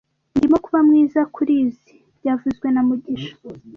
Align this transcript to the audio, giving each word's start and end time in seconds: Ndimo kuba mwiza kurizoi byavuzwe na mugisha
Ndimo 0.35 0.57
kuba 0.65 0.79
mwiza 0.87 1.19
kurizoi 1.33 1.97
byavuzwe 2.19 2.67
na 2.71 2.81
mugisha 2.87 3.35